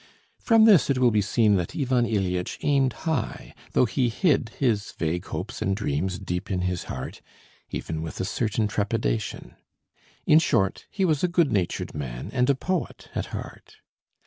[0.39, 4.93] From this it will be seen that Ivan Ilyitch aimed high, though he hid his
[4.93, 7.21] vague hopes and dreams deep in his heart,
[7.69, 9.53] even with a certain trepidation.
[10.25, 13.75] In short, he was a good natured man and a poet at heart.